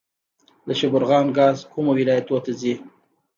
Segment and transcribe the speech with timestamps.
[0.67, 2.73] د شبرغان ګاز کومو ولایتونو ته ځي؟